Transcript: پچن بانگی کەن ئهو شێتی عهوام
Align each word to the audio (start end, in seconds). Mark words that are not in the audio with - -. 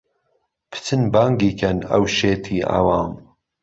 پچن 0.71 1.01
بانگی 1.13 1.51
کەن 1.59 1.77
ئهو 1.91 2.05
شێتی 2.17 2.57
عهوام 2.77 3.11